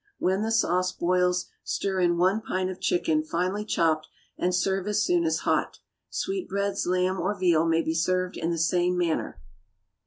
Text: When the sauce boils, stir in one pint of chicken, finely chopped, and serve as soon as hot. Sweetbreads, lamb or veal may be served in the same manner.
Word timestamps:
When 0.17 0.41
the 0.41 0.49
sauce 0.51 0.91
boils, 0.91 1.45
stir 1.63 1.99
in 1.99 2.17
one 2.17 2.41
pint 2.41 2.71
of 2.71 2.79
chicken, 2.81 3.21
finely 3.23 3.63
chopped, 3.63 4.07
and 4.35 4.55
serve 4.55 4.87
as 4.87 5.03
soon 5.05 5.25
as 5.25 5.41
hot. 5.45 5.77
Sweetbreads, 6.09 6.87
lamb 6.87 7.19
or 7.19 7.35
veal 7.37 7.67
may 7.67 7.83
be 7.83 7.93
served 7.93 8.35
in 8.35 8.49
the 8.49 8.57
same 8.57 8.97
manner. 8.97 9.39